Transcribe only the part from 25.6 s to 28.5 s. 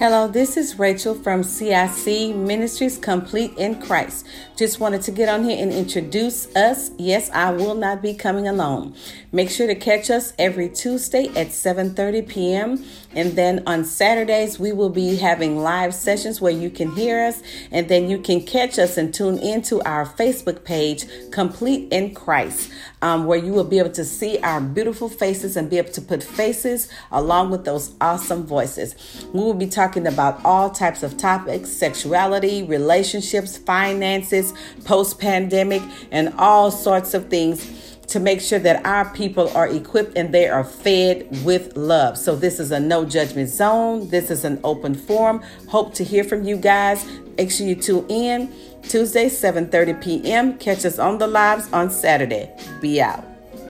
be able to put faces along with those awesome